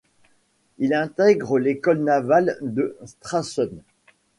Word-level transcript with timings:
Il 0.79 0.95
intègre 0.95 1.59
l'école 1.59 1.99
navale 2.03 2.57
de 2.63 2.97
Stralsund. 3.05 3.83